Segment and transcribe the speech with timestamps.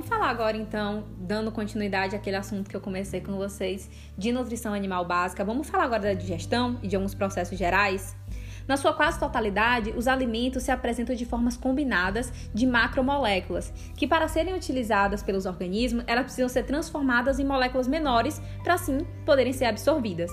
[0.00, 4.72] Vamos falar agora então, dando continuidade àquele assunto que eu comecei com vocês de nutrição
[4.72, 5.44] animal básica.
[5.44, 8.16] Vamos falar agora da digestão e de alguns processos gerais?
[8.66, 14.26] Na sua quase totalidade, os alimentos se apresentam de formas combinadas de macromoléculas, que para
[14.26, 19.66] serem utilizadas pelos organismos, elas precisam ser transformadas em moléculas menores para assim poderem ser
[19.66, 20.30] absorvidas.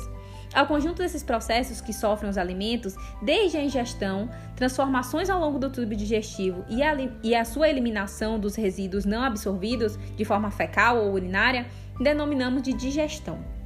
[0.54, 5.70] Ao conjunto desses processos que sofrem os alimentos, desde a ingestão, transformações ao longo do
[5.70, 10.98] tubo digestivo e a, e a sua eliminação dos resíduos não absorvidos de forma fecal
[10.98, 11.68] ou urinária,
[12.00, 13.57] denominamos de digestão.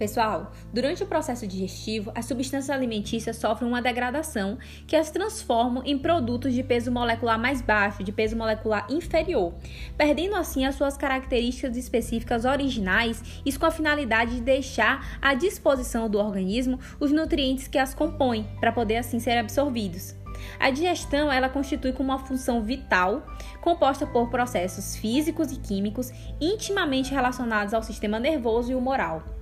[0.00, 5.98] Pessoal, durante o processo digestivo, as substâncias alimentícias sofrem uma degradação que as transformam em
[5.98, 9.52] produtos de peso molecular mais baixo, de peso molecular inferior,
[9.98, 16.08] perdendo assim as suas características específicas originais, isso com a finalidade de deixar à disposição
[16.08, 20.14] do organismo os nutrientes que as compõem, para poder assim serem absorvidos.
[20.58, 23.22] A digestão ela constitui como uma função vital,
[23.60, 29.39] composta por processos físicos e químicos intimamente relacionados ao sistema nervoso e humoral.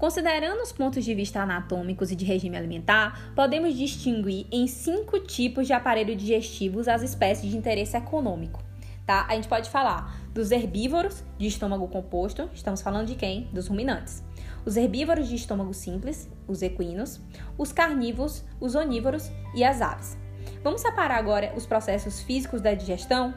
[0.00, 5.66] Considerando os pontos de vista anatômicos e de regime alimentar, podemos distinguir em cinco tipos
[5.66, 8.62] de aparelho digestivos as espécies de interesse econômico.
[9.06, 9.26] Tá?
[9.28, 13.50] A gente pode falar dos herbívoros de estômago composto, estamos falando de quem?
[13.52, 14.24] Dos ruminantes.
[14.64, 17.20] Os herbívoros de estômago simples, os equinos,
[17.58, 20.16] os carnívoros, os onívoros e as aves.
[20.64, 23.34] Vamos separar agora os processos físicos da digestão?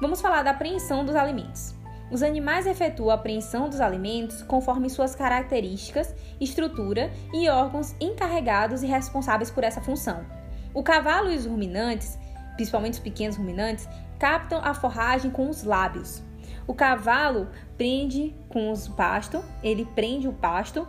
[0.00, 1.74] Vamos falar da apreensão dos alimentos.
[2.10, 8.86] Os animais efetuam a apreensão dos alimentos conforme suas características, estrutura e órgãos encarregados e
[8.86, 10.24] responsáveis por essa função.
[10.72, 12.18] O cavalo e os ruminantes,
[12.56, 13.88] principalmente os pequenos ruminantes,
[14.18, 16.22] captam a forragem com os lábios.
[16.66, 20.86] O cavalo prende com os pasto, ele prende o pasto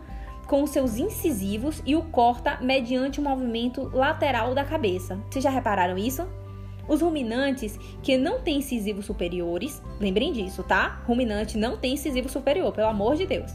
[0.47, 5.19] com seus incisivos e o corta mediante o movimento lateral da cabeça.
[5.29, 6.27] Vocês já repararam isso?
[6.87, 11.01] Os ruminantes que não têm incisivos superiores, lembrem disso, tá?
[11.05, 13.51] Ruminante não tem incisivo superior, pelo amor de Deus.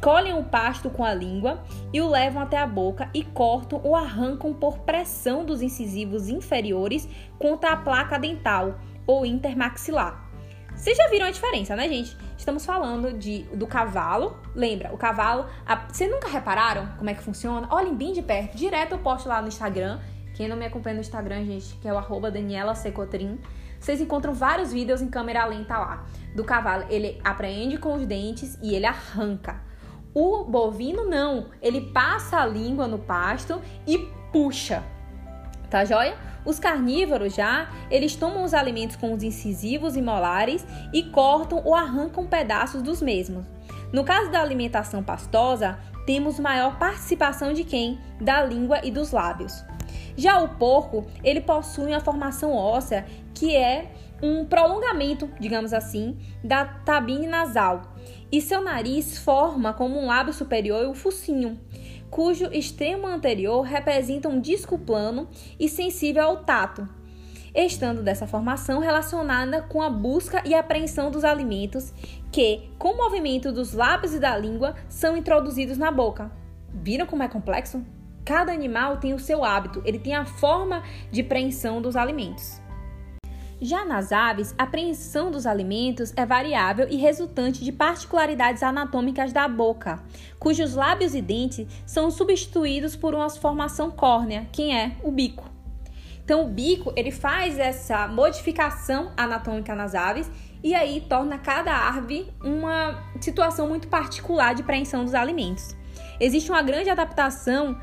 [0.00, 3.94] Colhem o pasto com a língua e o levam até a boca e cortam ou
[3.94, 7.06] arrancam por pressão dos incisivos inferiores
[7.38, 10.30] contra a placa dental ou intermaxilar.
[10.74, 12.16] Vocês já viram a diferença, né, gente?
[12.38, 14.38] Estamos falando de, do cavalo.
[14.54, 15.44] Lembra, o cavalo.
[15.90, 17.68] Vocês nunca repararam como é que funciona?
[17.70, 18.56] Olhem bem de perto.
[18.56, 20.00] Direto eu posto lá no Instagram
[20.34, 23.38] quem não me acompanha no Instagram, gente, que é o arroba Daniela Secotrim,
[23.78, 26.04] vocês encontram vários vídeos em câmera lenta lá.
[26.34, 29.60] Do cavalo, ele apreende com os dentes e ele arranca.
[30.12, 33.98] O bovino não, ele passa a língua no pasto e
[34.32, 34.82] puxa.
[35.70, 36.16] Tá joia?
[36.44, 41.74] Os carnívoros já, eles tomam os alimentos com os incisivos e molares e cortam ou
[41.74, 43.44] arrancam pedaços dos mesmos.
[43.92, 48.00] No caso da alimentação pastosa, temos maior participação de quem?
[48.20, 49.64] Da língua e dos lábios.
[50.16, 56.64] Já o porco, ele possui uma formação óssea que é um prolongamento, digamos assim, da
[56.64, 57.94] tabine nasal,
[58.30, 61.58] e seu nariz forma como um lábio superior e um focinho,
[62.10, 65.28] cujo extremo anterior representa um disco plano
[65.58, 66.86] e sensível ao tato,
[67.54, 71.92] estando dessa formação relacionada com a busca e apreensão dos alimentos
[72.30, 76.30] que, com o movimento dos lábios e da língua, são introduzidos na boca.
[76.72, 77.84] Viram como é complexo?
[78.24, 82.60] Cada animal tem o seu hábito, ele tem a forma de preensão dos alimentos.
[83.62, 89.46] Já nas aves, a apreensão dos alimentos é variável e resultante de particularidades anatômicas da
[89.46, 90.02] boca,
[90.38, 95.44] cujos lábios e dentes são substituídos por uma formação córnea, que é o bico.
[96.24, 100.30] Então, o bico ele faz essa modificação anatômica nas aves
[100.62, 105.76] e aí torna cada ave uma situação muito particular de preensão dos alimentos.
[106.18, 107.76] Existe uma grande adaptação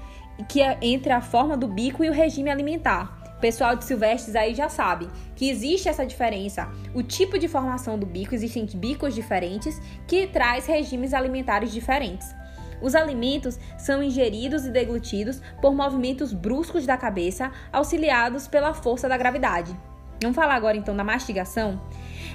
[0.48, 3.18] que é entre a forma do bico e o regime alimentar.
[3.38, 6.68] O pessoal de silvestres aí já sabe que existe essa diferença.
[6.94, 12.36] O tipo de formação do bico, existem bicos diferentes que traz regimes alimentares diferentes.
[12.82, 19.18] Os alimentos são ingeridos e deglutidos por movimentos bruscos da cabeça, auxiliados pela força da
[19.18, 19.76] gravidade.
[20.22, 21.80] Vamos falar agora então da mastigação?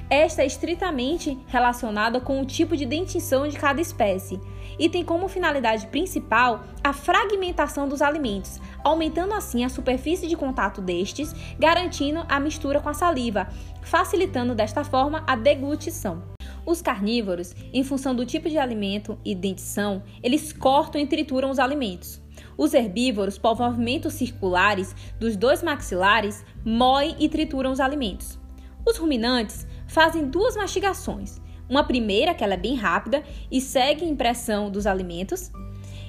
[0.09, 4.41] Esta é estritamente relacionada com o tipo de dentição de cada espécie
[4.79, 10.81] e tem como finalidade principal a fragmentação dos alimentos, aumentando assim a superfície de contato
[10.81, 13.49] destes, garantindo a mistura com a saliva,
[13.83, 16.23] facilitando desta forma a deglutição.
[16.65, 21.59] Os carnívoros, em função do tipo de alimento e dentição, eles cortam e trituram os
[21.59, 22.23] alimentos.
[22.57, 28.39] Os herbívoros, por movimentos circulares dos dois maxilares, moem e trituram os alimentos.
[28.87, 31.41] Os ruminantes fazem duas mastigações.
[31.69, 35.51] Uma primeira, que ela é bem rápida e segue a impressão dos alimentos,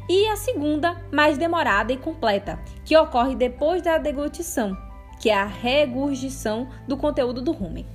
[0.10, 4.78] e a segunda, mais demorada e completa, que ocorre depois da deglutição,
[5.22, 7.86] que é a regurgição do conteúdo do rumen.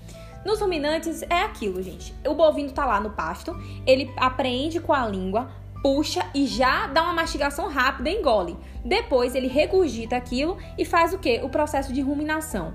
[0.45, 2.15] Nos ruminantes é aquilo, gente.
[2.27, 3.55] O bovino tá lá no pasto,
[3.87, 5.51] ele apreende com a língua,
[5.83, 8.57] puxa e já dá uma mastigação rápida, engole.
[8.83, 11.41] Depois ele regurgita aquilo e faz o que?
[11.43, 12.73] O processo de ruminação.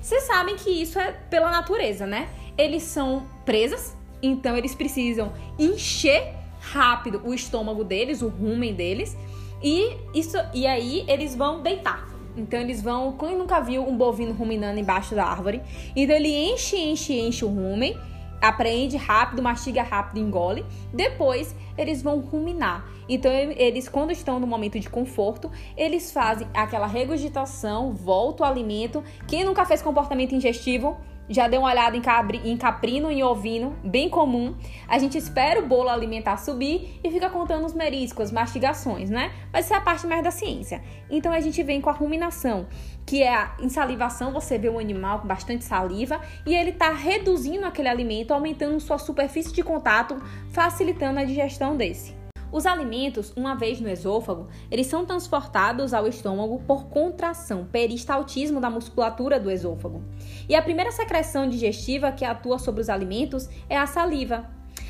[0.00, 2.28] Vocês sabem que isso é pela natureza, né?
[2.56, 9.16] Eles são presas, então eles precisam encher rápido o estômago deles, o rumen deles,
[9.62, 12.08] e isso e aí eles vão deitar.
[12.36, 15.60] Então eles vão, quem nunca viu um bovino ruminando embaixo da árvore,
[15.96, 17.96] então ele enche, enche, enche o rumen,
[18.40, 20.64] apreende rápido, mastiga rápido, engole.
[20.92, 22.86] Depois eles vão ruminar.
[23.08, 29.02] Então eles quando estão no momento de conforto, eles fazem aquela regurgitação, volta o alimento.
[29.26, 30.96] Quem nunca fez comportamento ingestivo,
[31.28, 34.54] já deu uma olhada em, cabri, em caprino e ovino, bem comum.
[34.88, 39.32] A gente espera o bolo alimentar subir e fica contando os meriscos, as mastigações, né?
[39.52, 40.82] Mas isso é a parte mais da ciência.
[41.10, 42.66] Então a gente vem com a ruminação,
[43.06, 47.64] que é a insalivação, você vê um animal com bastante saliva e ele está reduzindo
[47.66, 50.20] aquele alimento, aumentando sua superfície de contato,
[50.50, 52.17] facilitando a digestão desse.
[52.50, 58.70] Os alimentos, uma vez no esôfago, eles são transportados ao estômago por contração, peristaltismo da
[58.70, 60.02] musculatura do esôfago.
[60.48, 64.48] E a primeira secreção digestiva que atua sobre os alimentos é a saliva.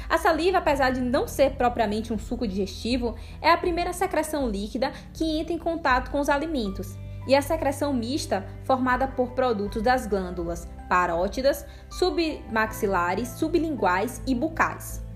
[0.08, 4.92] A saliva, apesar de não ser propriamente um suco digestivo, é a primeira secreção líquida
[5.12, 6.96] que entra em contato com os alimentos.
[7.26, 15.07] E a secreção mista, formada por produtos das glândulas parótidas, submaxilares, sublinguais e bucais.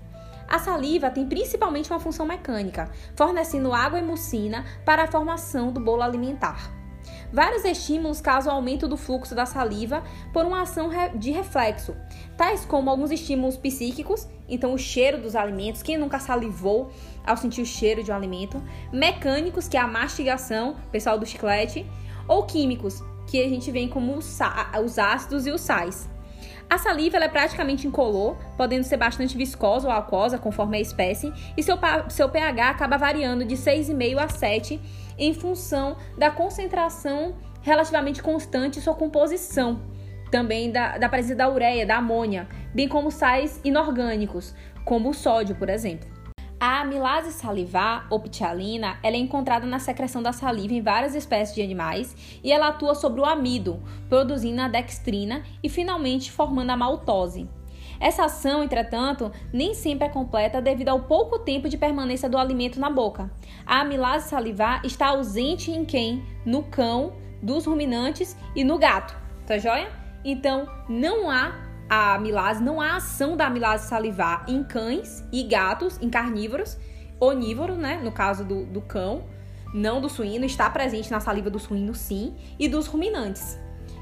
[0.53, 5.79] A saliva tem principalmente uma função mecânica, fornecendo água e mucina para a formação do
[5.79, 6.71] bolo alimentar.
[7.31, 11.95] Vários estímulos causam aumento do fluxo da saliva por uma ação de reflexo,
[12.37, 16.91] tais como alguns estímulos psíquicos, então o cheiro dos alimentos, quem nunca salivou
[17.25, 18.61] ao sentir o cheiro de um alimento,
[18.91, 21.83] mecânicos, que é a mastigação, pessoal do chiclete,
[22.27, 24.39] ou químicos, que a gente vê como os
[24.99, 26.12] ácidos e os sais.
[26.73, 31.61] A saliva é praticamente incolor, podendo ser bastante viscosa ou aquosa, conforme a espécie, e
[31.61, 31.77] seu,
[32.09, 34.81] seu pH acaba variando de 6,5 a 7
[35.15, 39.83] em função da concentração relativamente constante e sua composição,
[40.31, 45.53] também da, da presença da ureia, da amônia, bem como sais inorgânicos, como o sódio,
[45.53, 46.12] por exemplo.
[46.65, 51.53] A amilase salivar, ou ptialina, ela é encontrada na secreção da saliva em várias espécies
[51.53, 56.77] de animais e ela atua sobre o amido, produzindo a dextrina e finalmente formando a
[56.77, 57.49] maltose.
[57.99, 62.79] Essa ação, entretanto, nem sempre é completa devido ao pouco tempo de permanência do alimento
[62.79, 63.29] na boca.
[63.65, 66.23] A amilase salivar está ausente em quem?
[66.45, 67.11] No cão,
[67.41, 69.13] dos ruminantes e no gato.
[69.45, 69.91] Tá joia?
[70.23, 75.99] Então, não há a amilase, não há ação da amilase salivar em cães e gatos,
[76.01, 76.77] em carnívoros,
[77.19, 77.99] onívoros, né?
[78.03, 79.23] No caso do, do cão,
[79.73, 83.59] não do suíno, está presente na saliva do suíno, sim, e dos ruminantes.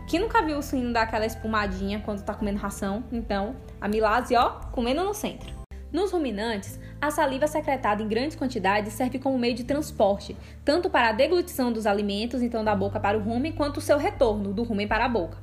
[0.08, 3.04] Quem nunca viu o suíno dar aquela espumadinha quando tá comendo ração?
[3.12, 5.62] Então, a amilase, ó, comendo no centro.
[5.92, 11.10] Nos ruminantes, a saliva secretada em grandes quantidades serve como meio de transporte, tanto para
[11.10, 14.64] a deglutição dos alimentos, então da boca para o rumen, quanto o seu retorno do
[14.64, 15.38] rumen para a boca.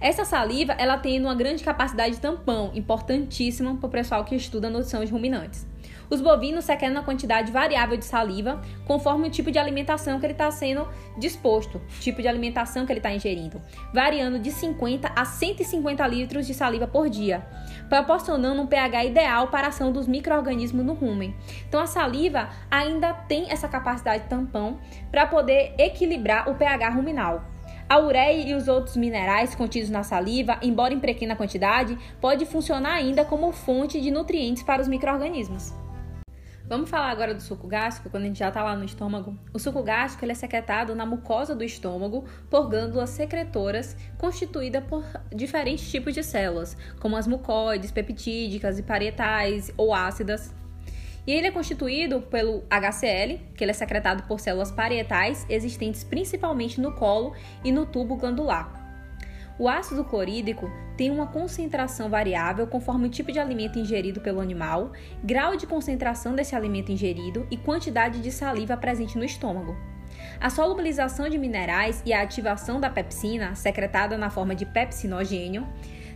[0.00, 4.70] Essa saliva, ela tem uma grande capacidade de tampão, importantíssima para o pessoal que estuda
[4.70, 5.66] nutrição de ruminantes.
[6.08, 10.32] Os bovinos secretam uma quantidade variável de saliva conforme o tipo de alimentação que ele
[10.32, 10.88] está sendo
[11.18, 13.60] disposto, tipo de alimentação que ele está ingerindo,
[13.92, 17.44] variando de 50 a 150 litros de saliva por dia,
[17.88, 21.34] proporcionando um pH ideal para a ação dos micro-organismos no rumen.
[21.68, 24.78] Então a saliva ainda tem essa capacidade de tampão
[25.10, 27.57] para poder equilibrar o pH ruminal.
[27.90, 32.92] A ureia e os outros minerais contidos na saliva, embora em pequena quantidade, pode funcionar
[32.92, 35.72] ainda como fonte de nutrientes para os microrganismos.
[36.68, 39.38] Vamos falar agora do suco gástrico, quando a gente já está lá no estômago.
[39.54, 45.02] O suco gástrico ele é secretado na mucosa do estômago por glândulas secretoras constituídas por
[45.34, 50.57] diferentes tipos de células, como as mucoides, peptídicas e parietais ou ácidas.
[51.28, 56.80] E ele é constituído pelo HCl, que ele é secretado por células parietais existentes principalmente
[56.80, 58.72] no colo e no tubo glandular.
[59.58, 64.92] O ácido clorídrico tem uma concentração variável conforme o tipo de alimento ingerido pelo animal,
[65.22, 69.76] grau de concentração desse alimento ingerido e quantidade de saliva presente no estômago.
[70.40, 75.68] A solubilização de minerais e a ativação da pepsina, secretada na forma de pepsinogênio,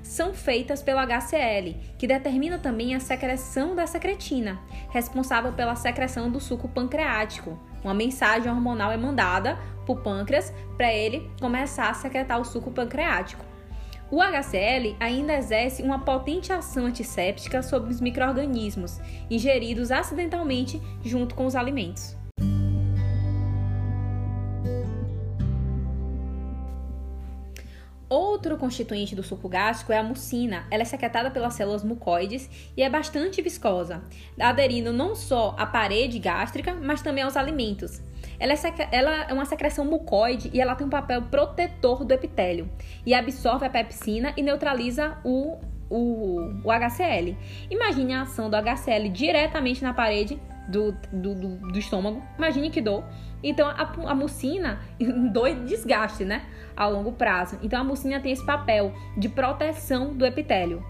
[0.03, 6.41] são feitas pelo HCl, que determina também a secreção da secretina, responsável pela secreção do
[6.41, 7.59] suco pancreático.
[7.83, 12.71] Uma mensagem hormonal é mandada para o pâncreas para ele começar a secretar o suco
[12.71, 13.45] pancreático.
[14.11, 21.47] O HCl ainda exerce uma potente ação antisséptica sobre os microrganismos ingeridos acidentalmente junto com
[21.47, 22.22] os alimentos.
[28.43, 30.67] Outro constituinte do suco gástrico é a mucina.
[30.69, 34.03] Ela é secretada pelas células mucoides e é bastante viscosa,
[34.37, 38.03] aderindo não só à parede gástrica, mas também aos alimentos.
[38.41, 38.57] Ela é,
[38.91, 42.69] ela é, uma secreção mucoide e ela tem um papel protetor do epitélio
[43.07, 47.37] e absorve a pepsina e neutraliza o, o, o HCl.
[47.71, 50.37] Imagine a ação do HCl diretamente na parede
[50.73, 52.23] do, do, do, do estômago.
[52.39, 53.05] Imagine que dor.
[53.43, 54.81] Então a, a mucina
[55.31, 56.47] dói desgaste, né?
[56.75, 57.59] Ao longo prazo.
[57.63, 60.83] Então a mucina tem esse papel de proteção do epitélio.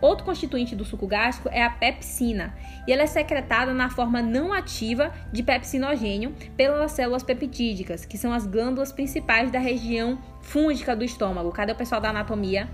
[0.00, 2.54] Outro constituinte do suco gástrico é a pepsina,
[2.86, 8.30] e ela é secretada na forma não ativa de pepsinogênio pelas células peptídicas, que são
[8.30, 11.50] as glândulas principais da região fúngica do estômago.
[11.50, 12.68] Cadê o pessoal da anatomia?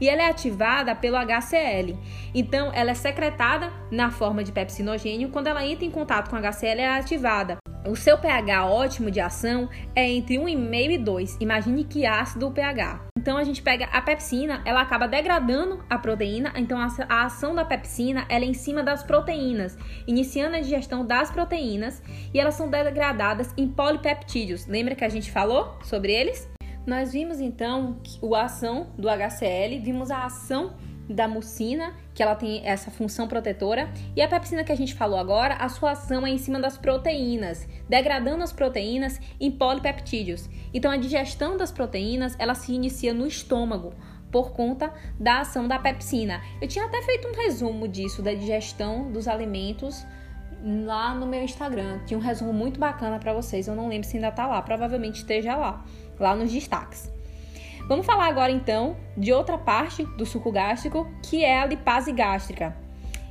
[0.00, 1.96] E ela é ativada pelo HCl.
[2.34, 5.30] Então, ela é secretada na forma de pepsinogênio.
[5.30, 7.58] Quando ela entra em contato com o HCl, é ativada.
[7.86, 11.38] O seu pH ótimo de ação é entre 1,5 e 2.
[11.40, 13.08] Imagine que ácido o pH.
[13.16, 17.64] Então a gente pega a pepsina, ela acaba degradando a proteína, então a ação da
[17.64, 19.76] pepsina ela é em cima das proteínas,
[20.06, 22.02] iniciando a digestão das proteínas
[22.32, 24.66] e elas são degradadas em polipeptídeos.
[24.66, 26.48] Lembra que a gente falou sobre eles?
[26.88, 27.98] Nós vimos então
[28.34, 30.72] a ação do HCl, vimos a ação
[31.06, 35.18] da mucina, que ela tem essa função protetora, e a pepsina que a gente falou
[35.18, 40.48] agora, a sua ação é em cima das proteínas, degradando as proteínas em polipeptídeos.
[40.72, 43.92] Então a digestão das proteínas, ela se inicia no estômago
[44.32, 44.90] por conta
[45.20, 46.40] da ação da pepsina.
[46.58, 50.06] Eu tinha até feito um resumo disso da digestão dos alimentos
[50.64, 52.00] lá no meu Instagram.
[52.06, 53.68] Tinha um resumo muito bacana para vocês.
[53.68, 55.84] Eu não lembro se ainda tá lá, provavelmente esteja lá
[56.18, 57.10] lá nos destaques.
[57.88, 62.76] Vamos falar agora então de outra parte do suco gástrico, que é a lipase gástrica.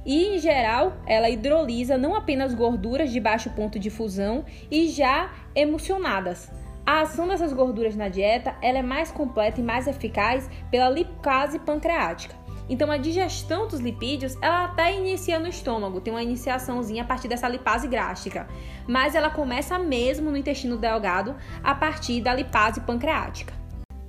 [0.06, 5.32] E em geral, ela hidrolisa não apenas gorduras de baixo ponto de fusão e já
[5.54, 6.50] emulsionadas.
[6.86, 11.60] A ação dessas gorduras na dieta ela é mais completa e mais eficaz pela lipase
[11.60, 12.47] pancreática.
[12.70, 17.28] Então a digestão dos lipídios, ela até inicia no estômago, tem uma iniciaçãozinha a partir
[17.28, 18.48] dessa lipase gástrica,
[18.88, 23.54] mas ela começa mesmo no intestino delgado a partir da lipase pancreática.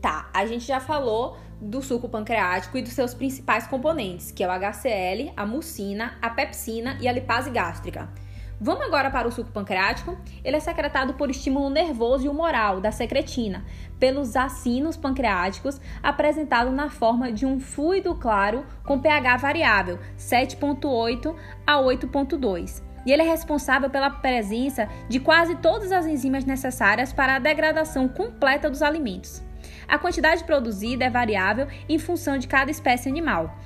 [0.00, 4.48] Tá, a gente já falou do suco pancreático e dos seus principais componentes, que é
[4.48, 8.08] o HCl, a mucina, a pepsina e a lipase gástrica.
[8.60, 10.18] Vamos agora para o suco pancreático.
[10.42, 13.64] Ele é secretado por estímulo nervoso e humoral da secretina,
[14.00, 21.76] pelos acinos pancreáticos, apresentado na forma de um fluido claro com pH variável, 7.8 a
[21.76, 22.82] 8.2.
[23.06, 28.08] E ele é responsável pela presença de quase todas as enzimas necessárias para a degradação
[28.08, 29.40] completa dos alimentos.
[29.86, 33.56] A quantidade produzida é variável em função de cada espécie animal.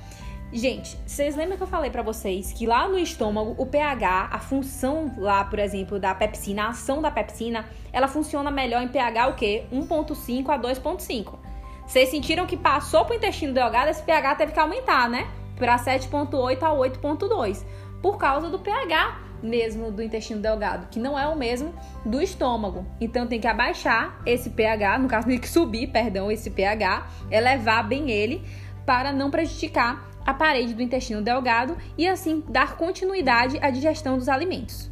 [0.53, 4.37] Gente, vocês lembram que eu falei para vocês que lá no estômago o pH, a
[4.37, 9.29] função lá, por exemplo, da pepsina, a ação da pepsina, ela funciona melhor em pH
[9.29, 9.65] o quê?
[9.73, 11.39] 1.5 a 2.5.
[11.87, 15.27] Vocês sentiram que passou pro intestino delgado, esse pH teve que aumentar, né?
[15.55, 17.65] Para 7.8 a 8.2,
[17.99, 21.73] por causa do pH mesmo do intestino delgado, que não é o mesmo
[22.05, 22.85] do estômago.
[23.01, 27.85] Então tem que abaixar esse pH, no caso tem que subir, perdão, esse pH, elevar
[27.85, 28.41] bem ele
[28.85, 34.29] para não prejudicar a parede do intestino delgado e assim dar continuidade à digestão dos
[34.29, 34.91] alimentos.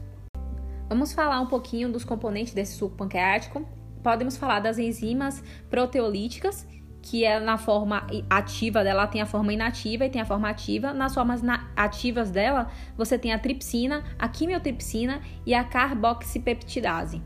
[0.89, 3.65] Vamos falar um pouquinho dos componentes desse suco pancreático.
[4.03, 6.67] Podemos falar das enzimas proteolíticas,
[7.01, 10.93] que é na forma ativa dela, tem a forma inativa e tem a forma ativa.
[10.93, 11.41] Nas formas
[11.75, 17.21] ativas dela, você tem a tripsina, a quimiotripsina e a carboxipeptidase.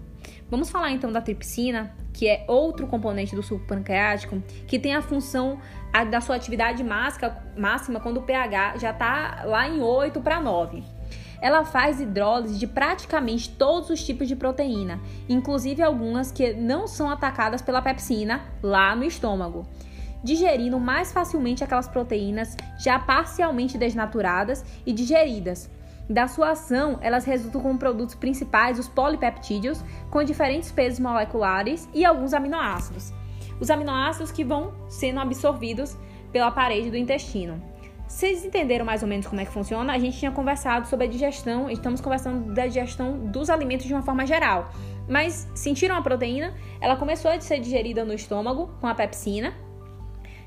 [0.50, 5.02] Vamos falar então da tripsina, que é outro componente do suco pancreático, que tem a
[5.02, 5.60] função
[6.10, 10.82] da sua atividade máxima quando o pH já está lá em 8 para 9.
[11.42, 17.10] Ela faz hidrólise de praticamente todos os tipos de proteína, inclusive algumas que não são
[17.10, 19.68] atacadas pela pepsina lá no estômago,
[20.24, 25.70] digerindo mais facilmente aquelas proteínas já parcialmente desnaturadas e digeridas,
[26.10, 32.06] da sua ação, elas resultam como produtos principais os polipeptídeos, com diferentes pesos moleculares e
[32.06, 33.14] alguns aminoácidos.
[33.60, 35.98] Os aminoácidos que vão sendo absorvidos
[36.32, 37.62] pela parede do intestino.
[38.08, 39.94] Vocês entenderam mais ou menos como é que funciona?
[39.94, 44.04] A gente tinha conversado sobre a digestão, estamos conversando da digestão dos alimentos de uma
[44.04, 44.70] forma geral.
[45.10, 46.54] Mas sentiram a proteína?
[46.80, 49.54] Ela começou a ser digerida no estômago com a pepsina,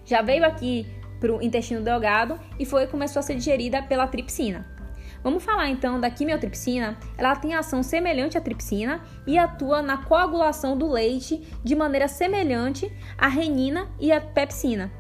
[0.05, 0.87] já veio aqui
[1.21, 4.78] para o intestino delgado e foi começou a ser digerida pela tripsina.
[5.23, 6.97] Vamos falar então da quimiotripsina.
[7.17, 12.91] Ela tem ação semelhante à tripsina e atua na coagulação do leite de maneira semelhante
[13.17, 14.91] à renina e à pepsina.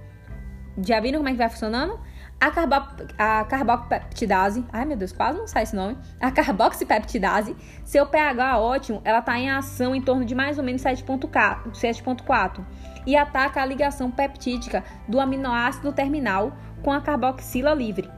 [0.81, 1.99] Já viram como é que vai funcionando?
[2.41, 2.75] A, carbo
[3.19, 5.99] a carboxipeptidase, ai meu Deus, quase não sai esse nome.
[6.21, 10.83] A carboxipeptidase, seu pH ótimo, ela está em ação em torno de mais ou menos
[10.83, 12.65] 7.4
[13.05, 18.09] e ataca a ligação peptídica do aminoácido terminal com a carboxila livre.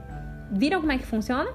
[0.53, 1.51] Viram como é que funciona?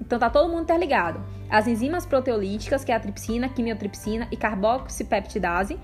[0.00, 1.20] Então tá todo mundo interligado.
[1.48, 5.78] As enzimas proteolíticas, que é a tripsina, quimiotripsina e carboxipeptidase,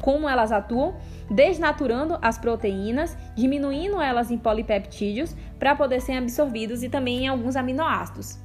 [0.00, 0.96] como elas atuam,
[1.30, 7.56] desnaturando as proteínas, diminuindo elas em polipeptídeos para poder serem absorvidos e também em alguns
[7.56, 8.38] aminoácidos.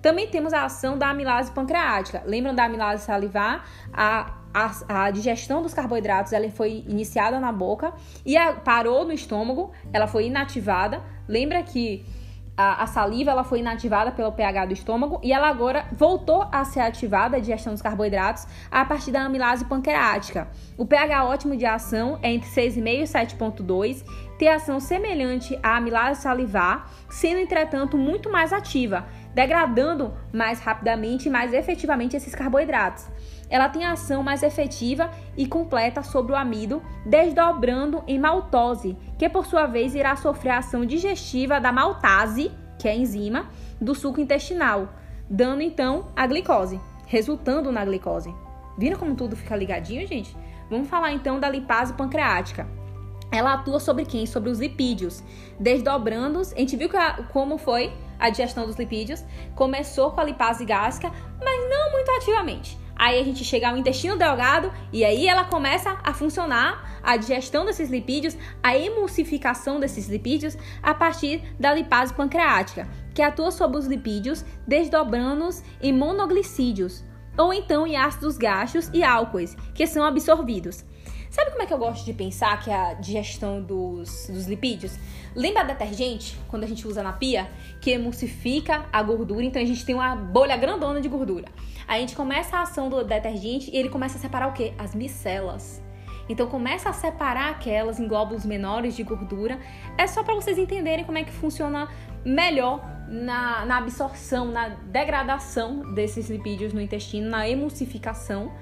[0.00, 2.22] Também temos a ação da amilase pancreática.
[2.26, 3.64] Lembram da amilase salivar?
[3.92, 7.92] A, a, a digestão dos carboidratos ela foi iniciada na boca
[8.24, 11.02] e a, parou no estômago, ela foi inativada.
[11.26, 12.04] Lembra que
[12.56, 16.64] a, a, saliva ela foi inativada pelo pH do estômago e ela agora voltou a
[16.64, 20.48] ser ativada, a digestão dos carboidratos, a partir da amilase pancreática.
[20.78, 24.04] O pH ótimo de ação é entre 6,5 e 7,2,
[24.38, 31.30] tem ação semelhante à amilase salivar, sendo entretanto muito mais ativa, degradando mais rapidamente e
[31.30, 33.08] mais efetivamente esses carboidratos.
[33.48, 39.46] Ela tem ação mais efetiva e completa sobre o amido, desdobrando em maltose, que por
[39.46, 43.48] sua vez irá sofrer a ação digestiva da maltase, que é a enzima,
[43.80, 44.88] do suco intestinal,
[45.28, 48.34] dando então a glicose, resultando na glicose.
[48.76, 50.36] Viram como tudo fica ligadinho, gente?
[50.68, 52.66] Vamos falar então da lipase pancreática.
[53.30, 54.26] Ela atua sobre quem?
[54.26, 55.22] Sobre os lipídios,
[55.58, 56.52] desdobrando-os.
[56.52, 59.24] A gente viu a, como foi a digestão dos lipídios.
[59.54, 62.78] Começou com a lipase gástrica, mas não muito ativamente.
[62.96, 67.64] Aí a gente chega ao intestino delgado e aí ela começa a funcionar a digestão
[67.64, 73.86] desses lipídios, a emulsificação desses lipídios a partir da lipase pancreática, que atua sobre os
[73.86, 77.04] lipídios, desdobrando-os em monoglicídios,
[77.36, 80.84] ou então em ácidos gaxos e álcoois, que são absorvidos.
[81.34, 84.96] Sabe como é que eu gosto de pensar que é a digestão dos, dos lipídios?
[85.34, 87.50] Lembra detergente, quando a gente usa na pia,
[87.80, 91.48] que emulsifica a gordura, então a gente tem uma bolha grandona de gordura.
[91.88, 94.74] A gente começa a ação do detergente e ele começa a separar o quê?
[94.78, 95.82] As micelas.
[96.28, 99.58] Então começa a separar aquelas em glóbulos menores de gordura.
[99.98, 101.88] É só para vocês entenderem como é que funciona
[102.24, 108.52] melhor na, na absorção, na degradação desses lipídios no intestino, na emulsificação,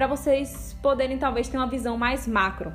[0.00, 2.72] para vocês poderem talvez ter uma visão mais macro.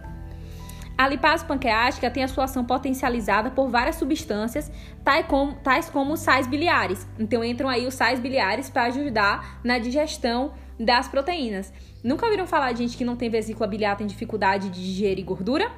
[0.96, 4.72] A lipase pancreática tem a sua ação potencializada por várias substâncias,
[5.04, 5.58] tais como,
[5.92, 7.08] como sais biliares.
[7.18, 11.74] Então entram aí os sais biliares para ajudar na digestão das proteínas.
[12.04, 15.72] Nunca ouviram falar de gente que não tem vesícula biliar, tem dificuldade de digerir gordura?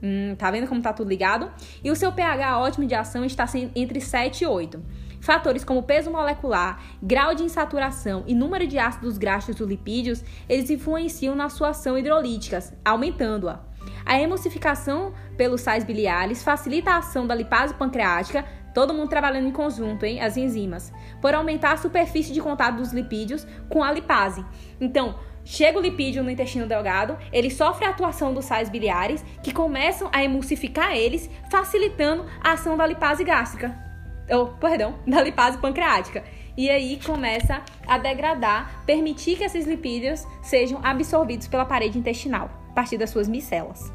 [0.00, 1.50] Hum, tá vendo como tá tudo ligado?
[1.82, 4.80] E o seu pH ótimo de ação está entre 7 e 8.
[5.22, 10.68] Fatores como peso molecular, grau de insaturação e número de ácidos graxos ou lipídios, eles
[10.68, 13.60] influenciam na sua ação hidrolítica, aumentando-a.
[14.04, 19.52] A emulsificação pelos sais biliares facilita a ação da lipase pancreática, todo mundo trabalhando em
[19.52, 20.20] conjunto, hein?
[20.20, 24.44] As enzimas, por aumentar a superfície de contato dos lipídios com a lipase.
[24.80, 29.54] Então, chega o lipídio no intestino delgado, ele sofre a atuação dos sais biliares, que
[29.54, 33.81] começam a emulsificar eles, facilitando a ação da lipase gástrica.
[34.30, 36.24] Oh, perdão, da lipase pancreática.
[36.56, 42.74] E aí começa a degradar, permitir que esses lipídios sejam absorvidos pela parede intestinal a
[42.74, 43.92] partir das suas micelas.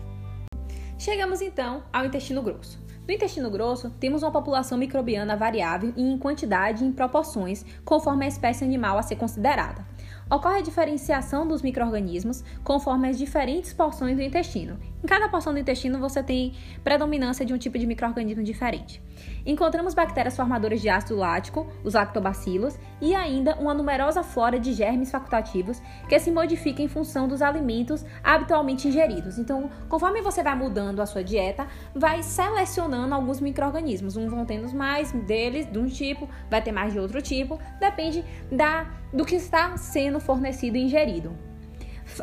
[0.98, 2.88] Chegamos então ao intestino grosso.
[3.08, 8.28] No intestino grosso, temos uma população microbiana variável em quantidade e em proporções, conforme a
[8.28, 9.86] espécie animal a ser considerada.
[10.30, 14.78] Ocorre a diferenciação dos microrganismos conforme as diferentes porções do intestino.
[15.04, 19.02] Em cada porção do intestino você tem predominância de um tipo de microorganismo diferente.
[19.46, 25.12] Encontramos bactérias formadoras de ácido lático, os lactobacilos, e ainda uma numerosa flora de germes
[25.12, 25.80] facultativos
[26.10, 29.38] que se modifica em função dos alimentos habitualmente ingeridos.
[29.38, 34.18] Então, conforme você vai mudando a sua dieta, vai selecionando alguns microrganismos.
[34.18, 38.26] Um vão tendo mais deles de um tipo, vai ter mais de outro tipo, depende
[38.52, 41.47] da do que está sendo fornecido e ingerido.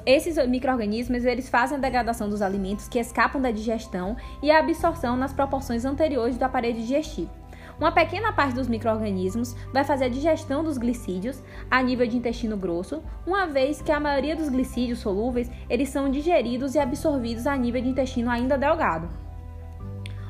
[0.07, 5.17] Esses micro-organismos eles fazem a degradação dos alimentos que escapam da digestão e a absorção
[5.17, 7.31] nas proporções anteriores do aparelho digestivo.
[7.79, 12.57] Uma pequena parte dos micro-organismos vai fazer a digestão dos glicídios a nível de intestino
[12.57, 17.57] grosso, uma vez que a maioria dos glicídios solúveis eles são digeridos e absorvidos a
[17.57, 19.09] nível de intestino ainda delgado.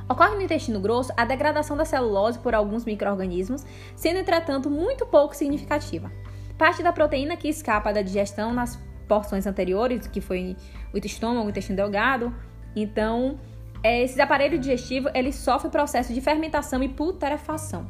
[0.09, 3.65] Ocorre no intestino grosso a degradação da celulose por alguns micro-organismos,
[3.95, 6.11] sendo entretanto muito pouco significativa.
[6.57, 10.57] Parte da proteína que escapa da digestão nas porções anteriores, que foi
[10.93, 12.35] o estômago, o intestino delgado.
[12.75, 13.39] Então,
[13.83, 17.87] é, esses aparelhos digestivos, eles o processo de fermentação e putrefação.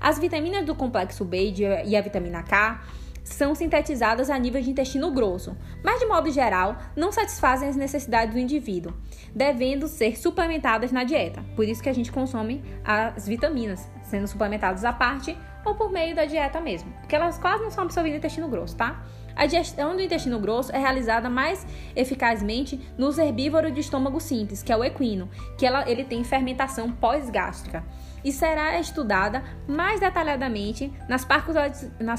[0.00, 1.54] As vitaminas do complexo B
[1.84, 2.80] e a vitamina K
[3.24, 8.34] são sintetizadas a nível de intestino grosso, mas de modo geral não satisfazem as necessidades
[8.34, 8.94] do indivíduo,
[9.34, 11.44] devendo ser suplementadas na dieta.
[11.54, 16.14] Por isso que a gente consome as vitaminas, sendo suplementadas à parte ou por meio
[16.14, 19.02] da dieta mesmo, porque elas quase não são absorvidas no intestino grosso, tá?
[19.38, 24.72] A digestão do intestino grosso é realizada mais eficazmente nos herbívoros de estômago simples, que
[24.72, 27.84] é o equino, que ela, ele tem fermentação pós-gástrica
[28.24, 31.24] e será estudada mais detalhadamente nas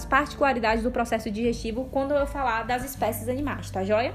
[0.06, 4.14] particularidades, do processo digestivo quando eu falar das espécies animais, tá joia?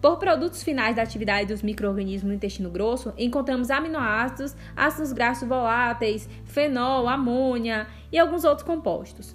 [0.00, 6.28] Por produtos finais da atividade dos micro-organismos no intestino grosso, encontramos aminoácidos, ácidos graxos voláteis,
[6.44, 9.34] fenol, amônia e alguns outros compostos.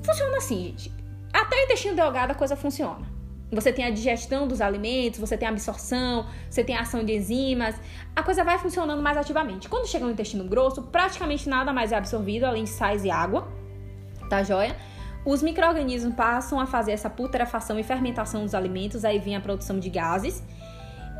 [0.00, 1.01] Funciona assim, gente.
[1.32, 3.10] Até o intestino delgado a coisa funciona.
[3.52, 7.14] Você tem a digestão dos alimentos, você tem a absorção, você tem a ação de
[7.14, 7.74] enzimas,
[8.16, 9.68] a coisa vai funcionando mais ativamente.
[9.68, 13.46] Quando chega no intestino grosso, praticamente nada mais é absorvido além de sais e água,
[14.30, 14.74] tá joia?
[15.24, 19.78] Os micro-organismos passam a fazer essa putrefação e fermentação dos alimentos, aí vem a produção
[19.78, 20.42] de gases.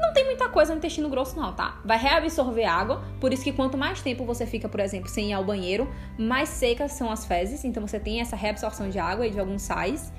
[0.02, 1.80] Não tem muita coisa no intestino grosso, não, tá?
[1.84, 5.32] Vai reabsorver água, por isso que quanto mais tempo você fica, por exemplo, sem ir
[5.32, 5.88] ao banheiro,
[6.18, 9.62] mais secas são as fezes, então você tem essa reabsorção de água e de alguns
[9.62, 10.12] sais.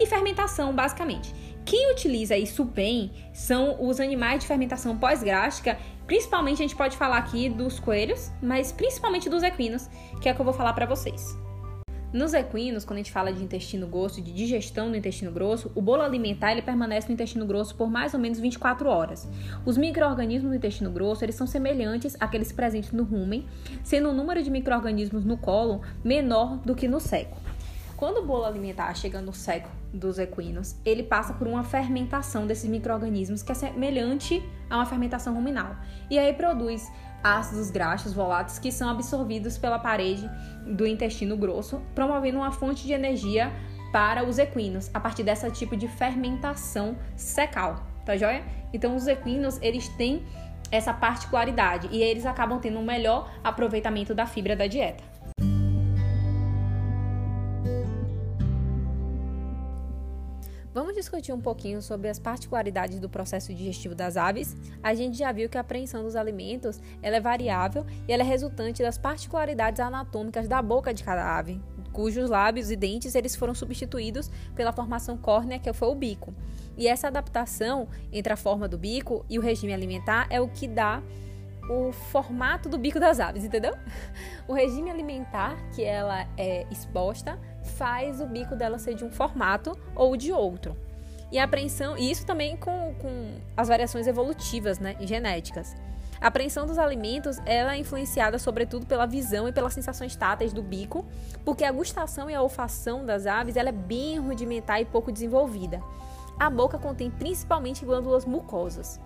[0.00, 1.32] E fermentação, basicamente.
[1.64, 7.18] Quem utiliza isso bem são os animais de fermentação pós-gástrica, principalmente a gente pode falar
[7.18, 9.88] aqui dos coelhos, mas principalmente dos equinos,
[10.20, 11.47] que é o que eu vou falar para vocês.
[12.10, 15.82] Nos equinos, quando a gente fala de intestino grosso, de digestão do intestino grosso, o
[15.82, 19.28] bolo alimentar ele permanece no intestino grosso por mais ou menos 24 horas.
[19.66, 23.46] Os micro-organismos do intestino grosso eles são semelhantes àqueles presentes no rumen,
[23.84, 27.36] sendo o número de micro-organismos no colo menor do que no seco.
[27.94, 32.70] Quando o bolo alimentar chega no seco dos equinos, ele passa por uma fermentação desses
[32.70, 35.76] micro-organismos que é semelhante a uma fermentação ruminal.
[36.08, 36.88] E aí produz
[37.22, 40.28] ácidos graxos voláteis que são absorvidos pela parede
[40.66, 43.52] do intestino grosso, promovendo uma fonte de energia
[43.92, 48.44] para os equinos a partir desse tipo de fermentação secal, tá joia?
[48.72, 50.22] Então os equinos, eles têm
[50.70, 55.02] essa particularidade e eles acabam tendo um melhor aproveitamento da fibra da dieta.
[60.74, 64.54] Vamos discutir um pouquinho sobre as particularidades do processo digestivo das aves.
[64.82, 68.98] A gente já viu que a apreensão dos alimentos é variável e é resultante das
[68.98, 71.60] particularidades anatômicas da boca de cada ave,
[71.92, 76.34] cujos lábios e dentes eles foram substituídos pela formação córnea, que foi o bico.
[76.76, 80.68] E essa adaptação entre a forma do bico e o regime alimentar é o que
[80.68, 81.02] dá
[81.68, 83.74] o formato do bico das aves, entendeu?
[84.46, 87.38] O regime alimentar que ela é exposta
[87.78, 90.76] faz o bico dela ser de um formato ou de outro.
[91.30, 95.76] E a apreensão, e isso também com, com as variações evolutivas, né, genéticas.
[96.20, 100.62] A apreensão dos alimentos ela é influenciada sobretudo pela visão e pelas sensações táteis do
[100.62, 101.06] bico,
[101.44, 105.80] porque a gustação e a olfação das aves ela é bem rudimentar e pouco desenvolvida.
[106.40, 108.98] A boca contém principalmente glândulas mucosas.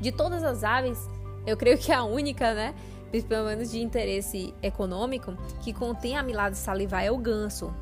[0.00, 0.98] De todas as aves,
[1.46, 2.74] eu creio que a única, né,
[3.10, 7.72] pelo menos de interesse econômico, que contém amilado salivar é o ganso.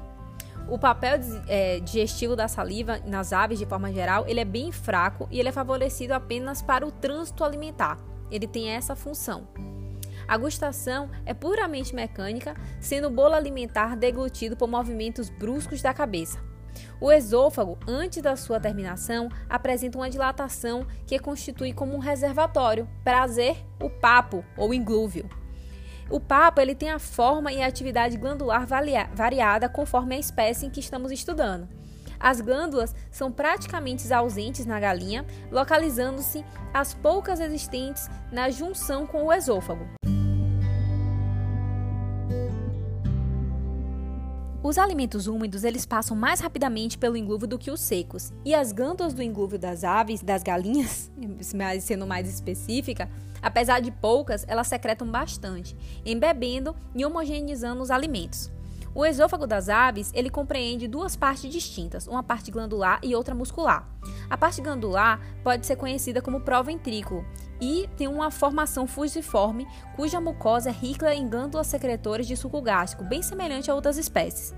[0.69, 5.29] O papel é, digestivo da saliva nas aves, de forma geral, ele é bem fraco
[5.31, 7.99] e ele é favorecido apenas para o trânsito alimentar.
[8.31, 9.47] Ele tem essa função.
[10.27, 16.41] A gustação é puramente mecânica, sendo o bolo alimentar deglutido por movimentos bruscos da cabeça.
[17.01, 23.21] O esôfago, antes da sua terminação, apresenta uma dilatação que constitui como um reservatório para
[23.21, 25.29] fazer o papo ou inglúvio.
[26.09, 30.71] O papo ele tem a forma e a atividade glandular variada conforme a espécie em
[30.71, 31.69] que estamos estudando.
[32.19, 39.33] As glândulas são praticamente ausentes na galinha, localizando-se as poucas existentes na junção com o
[39.33, 39.87] esôfago.
[44.67, 48.73] Os alimentos úmidos eles passam mais rapidamente pelo englúvio do que os secos, e as
[48.73, 51.09] glândulas do englúvio das aves, das galinhas,
[51.81, 53.09] sendo mais específica,
[53.41, 58.51] apesar de poucas, elas secretam bastante, embebendo e homogeneizando os alimentos.
[58.97, 63.87] O esôfago das aves, ele compreende duas partes distintas, uma parte glandular e outra muscular.
[64.31, 67.23] A parte glandular pode ser conhecida como proventrículo
[67.61, 73.05] e tem uma formação fusiforme, cuja mucosa é rica em glândulas secretoras de suco gástrico,
[73.05, 74.55] bem semelhante a outras espécies.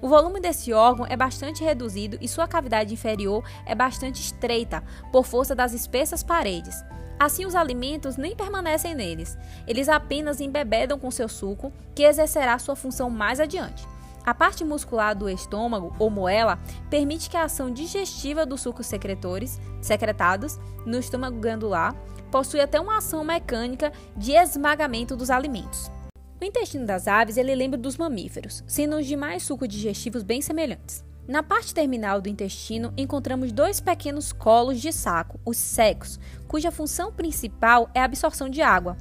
[0.00, 5.26] O volume desse órgão é bastante reduzido e sua cavidade inferior é bastante estreita, por
[5.26, 6.82] força das espessas paredes.
[7.18, 12.74] Assim, os alimentos nem permanecem neles, eles apenas embebedam com seu suco, que exercerá sua
[12.74, 13.86] função mais adiante.
[14.24, 19.60] A parte muscular do estômago, ou moela, permite que a ação digestiva dos sucos secretores,
[19.82, 21.94] secretados no estômago glandular
[22.30, 25.92] possui até uma ação mecânica de esmagamento dos alimentos.
[26.40, 31.04] O intestino das aves ele lembra dos mamíferos, sendo os demais sucos digestivos bem semelhantes.
[31.26, 37.10] Na parte terminal do intestino, encontramos dois pequenos colos de saco, os secos, cuja função
[37.10, 38.94] principal é a absorção de água.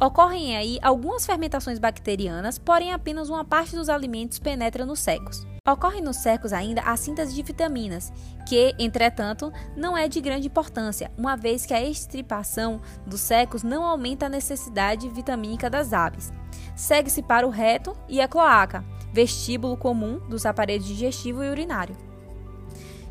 [0.00, 5.46] Ocorrem aí algumas fermentações bacterianas, porém apenas uma parte dos alimentos penetra nos secos.
[5.64, 8.12] Ocorre nos secos ainda a síntese de vitaminas,
[8.48, 13.84] que, entretanto, não é de grande importância, uma vez que a extirpação dos secos não
[13.84, 16.32] aumenta a necessidade vitamínica das aves.
[16.74, 21.96] Segue-se para o reto e a cloaca, vestíbulo comum dos aparelhos digestivo e urinário.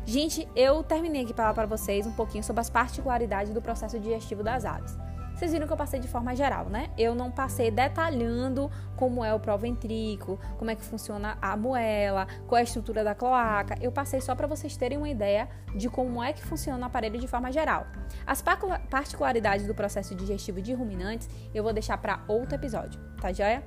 [0.06, 3.98] Gente, eu terminei aqui para falar para vocês um pouquinho sobre as particularidades do processo
[3.98, 4.96] digestivo das aves.
[5.40, 6.90] Vocês viram que eu passei de forma geral, né?
[6.98, 12.58] Eu não passei detalhando como é o proventrico, como é que funciona a moela, qual
[12.58, 13.74] é a estrutura da cloaca.
[13.80, 17.18] Eu passei só para vocês terem uma ideia de como é que funciona o aparelho
[17.18, 17.86] de forma geral.
[18.26, 23.62] As particularidades do processo digestivo de ruminantes eu vou deixar para outro episódio, tá joia?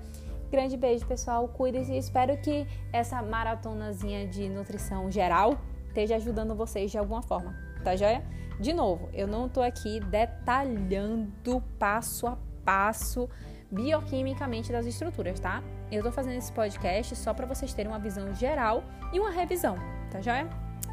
[0.53, 1.47] Grande beijo, pessoal.
[1.47, 7.55] Cuidem-se e espero que essa maratonazinha de nutrição geral esteja ajudando vocês de alguma forma,
[7.83, 8.23] tá joia?
[8.59, 13.27] De novo, eu não estou aqui detalhando passo a passo
[13.71, 15.63] bioquimicamente das estruturas, tá?
[15.91, 19.75] Eu estou fazendo esse podcast só para vocês terem uma visão geral e uma revisão,
[20.11, 20.47] tá joia?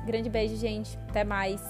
[0.06, 0.98] Grande beijo, gente.
[1.10, 1.60] Até mais.